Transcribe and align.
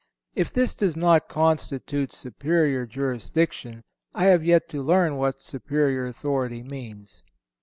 If 0.33 0.51
this 0.51 0.73
does 0.73 0.97
not 0.97 1.29
constitute 1.29 2.11
superior 2.11 2.87
jurisdiction, 2.87 3.83
I 4.15 4.23
have 4.23 4.43
yet 4.43 4.67
to 4.69 4.81
learn 4.81 5.15
what 5.17 5.43
superior 5.43 6.07
authority 6.07 6.63
means. 6.63 7.21